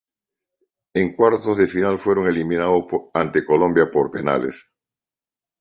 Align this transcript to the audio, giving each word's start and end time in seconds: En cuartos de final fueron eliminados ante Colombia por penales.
En 0.95 1.15
cuartos 1.15 1.55
de 1.57 1.67
final 1.67 1.99
fueron 1.99 2.25
eliminados 2.25 2.85
ante 3.13 3.45
Colombia 3.45 3.91
por 3.91 4.09
penales. 4.09 4.65